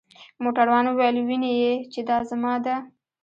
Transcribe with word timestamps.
موټروان 0.43 0.85
وویل: 0.87 1.15
وینې 1.27 1.51
يې؟ 1.61 1.73
چې 1.91 1.99
دا 2.09 2.17
زما 2.29 2.53
ده. 2.65 2.75